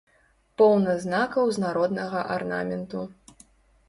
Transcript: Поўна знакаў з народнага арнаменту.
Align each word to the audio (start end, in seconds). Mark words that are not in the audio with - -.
Поўна 0.59 0.95
знакаў 1.03 1.51
з 1.57 1.63
народнага 1.65 2.23
арнаменту. 2.37 3.03